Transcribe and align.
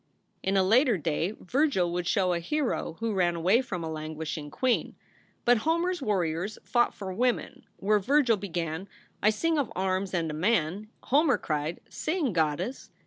In 0.41 0.57
a 0.57 0.63
later 0.63 0.97
day, 0.97 1.33
Vergil 1.39 1.91
would 1.91 2.07
show 2.07 2.33
a 2.33 2.39
hero 2.39 2.93
who 3.01 3.13
ran 3.13 3.35
away 3.35 3.61
from 3.61 3.83
a 3.83 3.87
languishing 3.87 4.49
queen, 4.49 4.95
but 5.45 5.57
Homer 5.59 5.91
s 5.91 6.01
warriors 6.01 6.57
fought 6.63 6.95
for 6.95 7.13
women. 7.13 7.67
Where 7.77 7.99
Vergil 7.99 8.37
began, 8.37 8.89
"I 9.21 9.29
sing 9.29 9.59
of 9.59 9.71
arms 9.75 10.15
and 10.15 10.31
a 10.31 10.33
man," 10.33 10.87
Homer 11.03 11.37
cried, 11.37 11.81
"Sing, 11.87 12.33
Goddess." 12.33 12.89